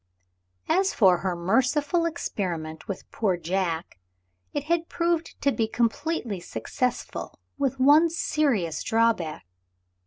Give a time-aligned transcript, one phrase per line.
[0.67, 3.99] As for her merciful experiment with poor Jack,
[4.51, 9.45] it had proved to be completely successful with one serious drawback.